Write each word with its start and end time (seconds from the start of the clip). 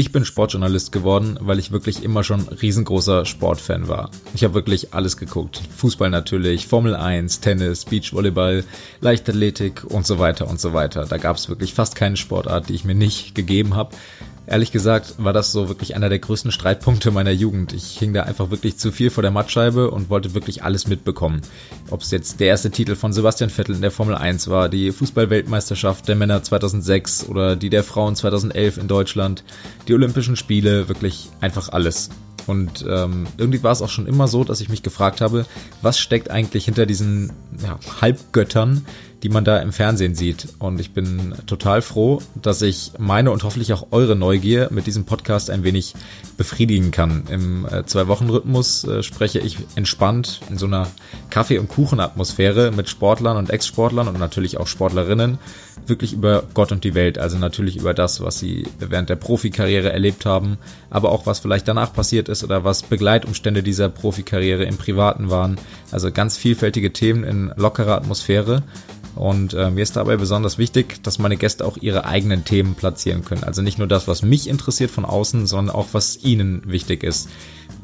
Ich 0.00 0.12
bin 0.12 0.24
Sportjournalist 0.24 0.92
geworden, 0.92 1.36
weil 1.42 1.58
ich 1.58 1.72
wirklich 1.72 2.02
immer 2.02 2.24
schon 2.24 2.48
riesengroßer 2.48 3.26
Sportfan 3.26 3.86
war. 3.86 4.10
Ich 4.32 4.44
habe 4.44 4.54
wirklich 4.54 4.94
alles 4.94 5.18
geguckt. 5.18 5.60
Fußball 5.76 6.08
natürlich, 6.08 6.66
Formel 6.66 6.96
1, 6.96 7.40
Tennis, 7.40 7.84
Beachvolleyball, 7.84 8.64
Leichtathletik 9.02 9.84
und 9.84 10.06
so 10.06 10.18
weiter 10.18 10.48
und 10.48 10.58
so 10.58 10.72
weiter. 10.72 11.04
Da 11.04 11.18
gab 11.18 11.36
es 11.36 11.50
wirklich 11.50 11.74
fast 11.74 11.96
keine 11.96 12.16
Sportart, 12.16 12.70
die 12.70 12.76
ich 12.76 12.86
mir 12.86 12.94
nicht 12.94 13.34
gegeben 13.34 13.76
habe. 13.76 13.94
Ehrlich 14.50 14.72
gesagt 14.72 15.14
war 15.18 15.32
das 15.32 15.52
so 15.52 15.68
wirklich 15.68 15.94
einer 15.94 16.08
der 16.08 16.18
größten 16.18 16.50
Streitpunkte 16.50 17.12
meiner 17.12 17.30
Jugend. 17.30 17.72
Ich 17.72 17.96
hing 17.96 18.12
da 18.12 18.24
einfach 18.24 18.50
wirklich 18.50 18.76
zu 18.78 18.90
viel 18.90 19.10
vor 19.10 19.22
der 19.22 19.30
Mattscheibe 19.30 19.92
und 19.92 20.10
wollte 20.10 20.34
wirklich 20.34 20.64
alles 20.64 20.88
mitbekommen. 20.88 21.40
Ob 21.88 22.02
es 22.02 22.10
jetzt 22.10 22.40
der 22.40 22.48
erste 22.48 22.72
Titel 22.72 22.96
von 22.96 23.12
Sebastian 23.12 23.48
Vettel 23.48 23.76
in 23.76 23.80
der 23.80 23.92
Formel 23.92 24.16
1 24.16 24.48
war, 24.48 24.68
die 24.68 24.90
Fußballweltmeisterschaft 24.90 26.08
der 26.08 26.16
Männer 26.16 26.42
2006 26.42 27.28
oder 27.28 27.54
die 27.54 27.70
der 27.70 27.84
Frauen 27.84 28.16
2011 28.16 28.78
in 28.78 28.88
Deutschland, 28.88 29.44
die 29.86 29.94
Olympischen 29.94 30.34
Spiele, 30.34 30.88
wirklich 30.88 31.28
einfach 31.40 31.68
alles. 31.68 32.10
Und 32.48 32.84
ähm, 32.88 33.28
irgendwie 33.38 33.62
war 33.62 33.70
es 33.70 33.82
auch 33.82 33.88
schon 33.88 34.08
immer 34.08 34.26
so, 34.26 34.42
dass 34.42 34.60
ich 34.60 34.68
mich 34.68 34.82
gefragt 34.82 35.20
habe, 35.20 35.46
was 35.80 36.00
steckt 36.00 36.28
eigentlich 36.28 36.64
hinter 36.64 36.86
diesen 36.86 37.32
ja, 37.62 37.78
Halbgöttern, 38.00 38.84
die 39.22 39.28
man 39.28 39.44
da 39.44 39.58
im 39.58 39.72
Fernsehen 39.72 40.14
sieht. 40.14 40.48
Und 40.58 40.80
ich 40.80 40.92
bin 40.92 41.34
total 41.46 41.82
froh, 41.82 42.22
dass 42.40 42.62
ich 42.62 42.92
meine 42.98 43.30
und 43.30 43.44
hoffentlich 43.44 43.72
auch 43.72 43.88
eure 43.90 44.16
Neugier 44.16 44.68
mit 44.70 44.86
diesem 44.86 45.04
Podcast 45.04 45.50
ein 45.50 45.62
wenig 45.62 45.94
befriedigen 46.36 46.90
kann. 46.90 47.24
Im 47.30 47.66
äh, 47.66 47.84
Zwei-Wochen-Rhythmus 47.84 48.84
äh, 48.84 49.02
spreche 49.02 49.38
ich 49.38 49.58
entspannt 49.74 50.40
in 50.48 50.58
so 50.58 50.66
einer 50.66 50.88
Kaffee- 51.28 51.58
und 51.58 51.68
Kuchen-Atmosphäre 51.68 52.70
mit 52.70 52.88
Sportlern 52.88 53.36
und 53.36 53.50
Ex-Sportlern 53.50 54.08
und 54.08 54.18
natürlich 54.18 54.56
auch 54.56 54.66
Sportlerinnen 54.66 55.38
wirklich 55.86 56.12
über 56.12 56.44
Gott 56.54 56.72
und 56.72 56.84
die 56.84 56.94
Welt. 56.94 57.18
Also 57.18 57.38
natürlich 57.38 57.76
über 57.76 57.94
das, 57.94 58.22
was 58.22 58.38
sie 58.38 58.66
während 58.78 59.10
der 59.10 59.16
Profikarriere 59.16 59.92
erlebt 59.92 60.24
haben, 60.26 60.58
aber 60.88 61.12
auch 61.12 61.26
was 61.26 61.40
vielleicht 61.40 61.68
danach 61.68 61.92
passiert 61.92 62.28
ist 62.28 62.44
oder 62.44 62.64
was 62.64 62.82
Begleitumstände 62.82 63.62
dieser 63.62 63.88
Profikarriere 63.88 64.64
im 64.64 64.76
Privaten 64.76 65.30
waren. 65.30 65.58
Also 65.90 66.10
ganz 66.10 66.36
vielfältige 66.36 66.92
Themen 66.92 67.24
in 67.24 67.52
lockerer 67.56 67.96
Atmosphäre. 67.96 68.62
Und 69.16 69.54
äh, 69.54 69.70
mir 69.70 69.82
ist 69.82 69.96
dabei 69.96 70.16
besonders 70.16 70.56
wichtig, 70.56 71.02
dass 71.02 71.18
meine 71.18 71.36
Gäste 71.36 71.64
auch 71.64 71.76
ihre 71.76 72.06
eigenen 72.06 72.44
Themen 72.44 72.74
platzieren 72.74 73.24
können. 73.24 73.44
Also 73.44 73.60
nicht 73.60 73.78
nur 73.78 73.88
das, 73.88 74.06
was 74.08 74.22
mich 74.22 74.48
interessiert 74.48 74.90
von 74.90 75.04
außen, 75.04 75.46
sondern 75.46 75.74
auch 75.74 75.88
was 75.92 76.22
ihnen 76.22 76.62
wichtig 76.64 77.02
ist. 77.02 77.28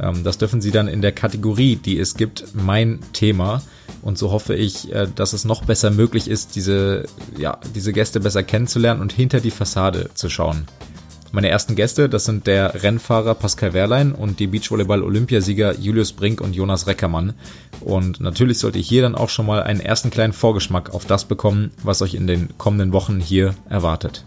Ähm, 0.00 0.24
das 0.24 0.38
dürfen 0.38 0.60
sie 0.60 0.70
dann 0.70 0.88
in 0.88 1.02
der 1.02 1.12
Kategorie, 1.12 1.77
die 1.77 1.98
es 1.98 2.14
gibt, 2.14 2.55
mein 2.55 3.00
Thema. 3.12 3.62
Und 4.02 4.18
so 4.18 4.30
hoffe 4.30 4.55
ich, 4.55 4.92
äh, 4.92 5.08
dass 5.14 5.33
es 5.33 5.44
noch 5.44 5.64
besser 5.64 5.91
möglich 5.91 6.28
ist, 6.28 6.55
diese, 6.55 7.06
ja, 7.36 7.58
diese 7.74 7.92
Gäste 7.92 8.20
besser 8.20 8.42
kennenzulernen 8.42 9.00
und 9.00 9.12
hinter 9.12 9.40
die 9.40 9.50
Fassade 9.50 10.11
zu 10.14 10.28
schauen. 10.28 10.66
Meine 11.32 11.48
ersten 11.48 11.74
Gäste, 11.74 12.08
das 12.08 12.24
sind 12.24 12.46
der 12.46 12.82
Rennfahrer 12.82 13.34
Pascal 13.34 13.72
Wehrlein 13.72 14.12
und 14.12 14.38
die 14.41 14.46
Beachvolleyball-Olympiasieger 14.46 15.74
Julius 15.74 16.12
Brink 16.12 16.41
und 16.41 16.55
Jonas 16.55 16.86
Reckermann. 16.86 17.34
Und 17.80 18.20
natürlich 18.20 18.58
sollte 18.58 18.78
ich 18.78 18.88
hier 18.88 19.02
dann 19.02 19.14
auch 19.14 19.28
schon 19.28 19.46
mal 19.46 19.62
einen 19.62 19.80
ersten 19.80 20.10
kleinen 20.10 20.33
Vorgeschmack 20.33 20.94
auf 20.94 21.05
das 21.05 21.24
bekommen, 21.24 21.72
was 21.83 22.00
euch 22.00 22.14
in 22.14 22.27
den 22.27 22.56
kommenden 22.58 22.92
Wochen 22.92 23.20
hier 23.20 23.55
erwartet. 23.68 24.24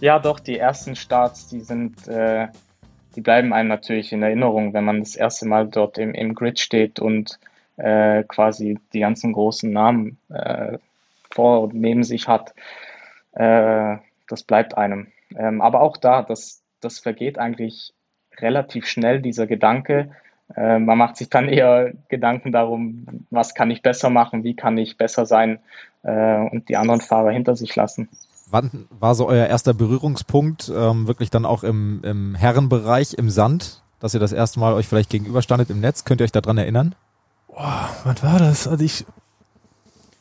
Ja, 0.00 0.18
doch, 0.18 0.40
die 0.40 0.58
ersten 0.58 0.94
Starts, 0.94 1.48
die 1.48 1.60
sind, 1.60 2.06
äh, 2.06 2.48
die 3.16 3.20
bleiben 3.20 3.52
einem 3.52 3.68
natürlich 3.68 4.12
in 4.12 4.22
Erinnerung, 4.22 4.72
wenn 4.72 4.84
man 4.84 5.00
das 5.00 5.16
erste 5.16 5.46
Mal 5.46 5.68
dort 5.68 5.98
im, 5.98 6.14
im 6.14 6.34
Grid 6.34 6.60
steht 6.60 7.00
und 7.00 7.38
äh, 7.76 8.24
quasi 8.24 8.78
die 8.92 9.00
ganzen 9.00 9.32
großen 9.32 9.72
Namen 9.72 10.18
äh, 10.28 10.78
vor 11.30 11.62
und 11.62 11.74
neben 11.74 12.04
sich 12.04 12.28
hat. 12.28 12.54
Äh, 13.32 13.96
das 14.28 14.42
bleibt 14.42 14.76
einem. 14.76 15.08
Ähm, 15.36 15.60
aber 15.60 15.80
auch 15.80 15.96
da, 15.96 16.22
das, 16.22 16.62
das 16.80 16.98
vergeht 16.98 17.38
eigentlich 17.38 17.92
relativ 18.38 18.86
schnell, 18.86 19.20
dieser 19.20 19.46
Gedanke. 19.46 20.10
Äh, 20.56 20.78
man 20.78 20.98
macht 20.98 21.16
sich 21.16 21.28
dann 21.28 21.48
eher 21.48 21.92
Gedanken 22.08 22.52
darum, 22.52 23.26
was 23.30 23.54
kann 23.54 23.70
ich 23.70 23.82
besser 23.82 24.10
machen, 24.10 24.44
wie 24.44 24.54
kann 24.54 24.78
ich 24.78 24.96
besser 24.96 25.26
sein 25.26 25.60
äh, 26.02 26.36
und 26.50 26.68
die 26.68 26.76
anderen 26.76 27.00
Fahrer 27.00 27.30
hinter 27.30 27.56
sich 27.56 27.74
lassen. 27.76 28.08
Wann 28.50 28.88
war 28.90 29.14
so 29.14 29.28
euer 29.28 29.46
erster 29.46 29.74
Berührungspunkt, 29.74 30.72
ähm, 30.74 31.06
wirklich 31.06 31.30
dann 31.30 31.46
auch 31.46 31.62
im, 31.62 32.00
im 32.02 32.34
Herrenbereich, 32.34 33.14
im 33.14 33.30
Sand, 33.30 33.82
dass 34.00 34.14
ihr 34.14 34.20
das 34.20 34.32
erste 34.32 34.58
Mal 34.58 34.72
euch 34.72 34.88
vielleicht 34.88 35.10
gegenüberstandet 35.10 35.70
im 35.70 35.80
Netz? 35.80 36.04
Könnt 36.04 36.20
ihr 36.20 36.24
euch 36.24 36.32
daran 36.32 36.58
erinnern? 36.58 36.96
Boah, 37.46 37.90
was 38.02 38.22
war 38.24 38.38
das? 38.40 38.66
Also 38.66 38.84
ich, 38.84 39.06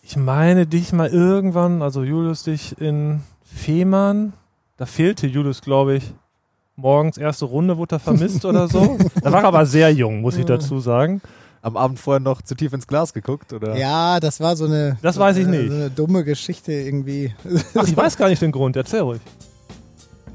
ich 0.03 0.15
meine 0.15 0.67
dich 0.67 0.93
mal 0.93 1.07
irgendwann, 1.07 1.81
also 1.81 2.03
Julius 2.03 2.43
dich 2.43 2.79
in 2.79 3.21
Fehmarn 3.43 4.33
da 4.79 4.85
fehlte 4.85 5.28
Julius, 5.28 5.62
glaube 5.62 5.97
ich, 5.97 6.13
morgens 6.78 7.17
erste 7.17 7.44
Runde, 7.44 7.78
wurde 7.78 7.97
er 7.97 8.00
vermisst 8.00 8.45
oder 8.45 8.69
so. 8.69 8.97
Da 9.22 9.29
war 9.34 9.41
er 9.41 9.47
aber 9.50 9.66
sehr 9.66 9.91
jung, 9.91 10.22
muss 10.22 10.38
ich 10.38 10.45
dazu 10.45 10.79
sagen. 10.79 11.22
Am 11.62 11.75
Abend 11.75 12.00
vorher 12.00 12.22
noch 12.22 12.41
zu 12.41 12.56
tief 12.56 12.72
ins 12.72 12.88
Glas 12.88 13.13
geguckt, 13.13 13.51
oder? 13.51 13.75
Ja, 13.75 14.22
das 14.22 14.39
war 14.39 14.56
so 14.56 14.63
eine. 14.63 14.97
Das 15.01 15.16
so 15.16 15.22
weiß 15.22 15.35
ich 15.35 15.47
eine, 15.47 15.57
nicht. 15.57 15.69
So 15.69 15.75
eine 15.75 15.89
dumme 15.89 16.23
Geschichte 16.23 16.72
irgendwie. 16.72 17.35
Ach, 17.75 17.85
ich 17.85 17.97
weiß 17.97 18.16
gar 18.16 18.29
nicht 18.29 18.41
den 18.41 18.53
Grund, 18.53 18.78
erzähl 18.78 19.01
ruhig. 19.01 19.19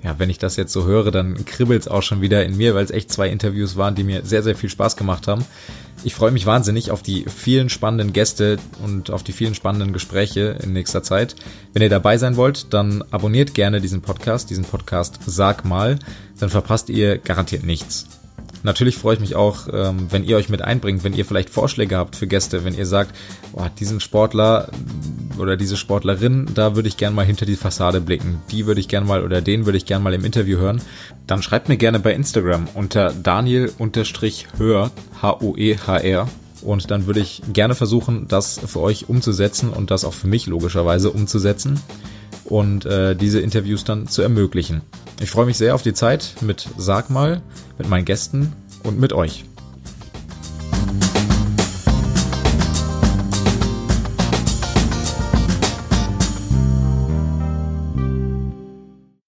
Ja, 0.04 0.18
wenn 0.18 0.28
ich 0.28 0.36
das 0.38 0.56
jetzt 0.56 0.74
so 0.74 0.84
höre, 0.84 1.10
dann 1.10 1.46
kribbelt's 1.46 1.88
auch 1.88 2.02
schon 2.02 2.20
wieder 2.20 2.44
in 2.44 2.58
mir, 2.58 2.74
weil 2.74 2.84
es 2.84 2.90
echt 2.90 3.10
zwei 3.10 3.30
Interviews 3.30 3.76
waren, 3.76 3.94
die 3.94 4.04
mir 4.04 4.22
sehr, 4.22 4.42
sehr 4.42 4.54
viel 4.54 4.68
Spaß 4.68 4.98
gemacht 4.98 5.26
haben. 5.26 5.46
Ich 6.04 6.14
freue 6.14 6.30
mich 6.30 6.44
wahnsinnig 6.44 6.90
auf 6.90 7.00
die 7.00 7.24
vielen 7.24 7.70
spannenden 7.70 8.12
Gäste 8.12 8.58
und 8.84 9.10
auf 9.10 9.22
die 9.22 9.32
vielen 9.32 9.54
spannenden 9.54 9.94
Gespräche 9.94 10.58
in 10.62 10.74
nächster 10.74 11.02
Zeit. 11.02 11.34
Wenn 11.72 11.80
ihr 11.80 11.88
dabei 11.88 12.18
sein 12.18 12.36
wollt, 12.36 12.74
dann 12.74 13.02
abonniert 13.10 13.54
gerne 13.54 13.80
diesen 13.80 14.02
Podcast, 14.02 14.50
diesen 14.50 14.64
Podcast 14.64 15.20
Sag 15.24 15.64
mal, 15.64 15.98
dann 16.38 16.50
verpasst 16.50 16.90
ihr 16.90 17.16
garantiert 17.16 17.64
nichts. 17.64 18.06
Natürlich 18.62 18.96
freue 18.96 19.14
ich 19.14 19.20
mich 19.20 19.34
auch, 19.36 19.68
ähm, 19.72 20.08
wenn 20.10 20.24
ihr 20.24 20.36
euch 20.36 20.48
mit 20.50 20.62
einbringt, 20.62 21.04
wenn 21.04 21.12
ihr 21.12 21.26
vielleicht 21.26 21.50
Vorschläge 21.50 21.96
habt 21.96 22.16
für 22.16 22.26
Gäste, 22.26 22.64
wenn 22.64 22.74
ihr 22.74 22.86
sagt, 22.86 23.14
boah, 23.52 23.70
diesen 23.78 24.00
Sportler 24.00 24.68
oder 25.38 25.56
diese 25.56 25.76
Sportlerin, 25.76 26.46
da 26.54 26.76
würde 26.76 26.88
ich 26.88 26.96
gern 26.96 27.14
mal 27.14 27.24
hinter 27.24 27.46
die 27.46 27.56
Fassade 27.56 28.00
blicken. 28.00 28.42
Die 28.50 28.66
würde 28.66 28.80
ich 28.80 28.88
gern 28.88 29.06
mal 29.06 29.24
oder 29.24 29.40
den 29.40 29.66
würde 29.66 29.78
ich 29.78 29.86
gern 29.86 30.02
mal 30.02 30.14
im 30.14 30.24
Interview 30.24 30.58
hören. 30.58 30.80
Dann 31.26 31.42
schreibt 31.42 31.68
mir 31.68 31.76
gerne 31.76 32.00
bei 32.00 32.12
Instagram 32.12 32.68
unter 32.74 33.12
Daniel-Hör, 33.12 34.90
H-O-E-H-R. 35.22 36.28
Und 36.62 36.90
dann 36.90 37.06
würde 37.06 37.20
ich 37.20 37.42
gerne 37.52 37.74
versuchen, 37.74 38.26
das 38.28 38.58
für 38.58 38.80
euch 38.80 39.08
umzusetzen 39.08 39.68
und 39.68 39.90
das 39.90 40.04
auch 40.04 40.14
für 40.14 40.28
mich 40.28 40.46
logischerweise 40.46 41.10
umzusetzen 41.10 41.78
und 42.44 42.86
äh, 42.86 43.14
diese 43.14 43.40
Interviews 43.40 43.84
dann 43.84 44.08
zu 44.08 44.22
ermöglichen. 44.22 44.82
Ich 45.20 45.30
freue 45.30 45.46
mich 45.46 45.58
sehr 45.58 45.74
auf 45.74 45.82
die 45.82 45.94
Zeit 45.94 46.36
mit 46.40 46.68
Sag 46.76 47.10
mal, 47.10 47.42
mit 47.78 47.88
meinen 47.88 48.04
Gästen 48.04 48.52
und 48.82 48.98
mit 48.98 49.12
euch. 49.12 49.44